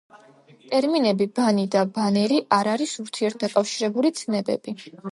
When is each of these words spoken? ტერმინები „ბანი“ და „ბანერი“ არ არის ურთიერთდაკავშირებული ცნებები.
ტერმინები 0.71 1.27
„ბანი“ 1.41 1.67
და 1.77 1.85
„ბანერი“ 1.99 2.41
არ 2.59 2.73
არის 2.75 2.97
ურთიერთდაკავშირებული 3.07 4.17
ცნებები. 4.23 4.81